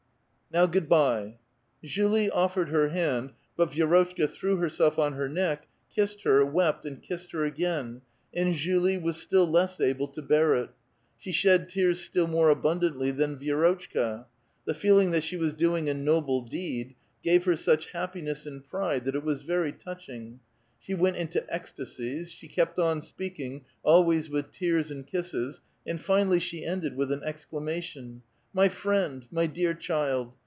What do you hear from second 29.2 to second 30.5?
my dear child